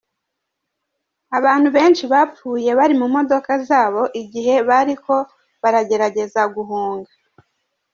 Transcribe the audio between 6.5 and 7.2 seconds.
guhunga.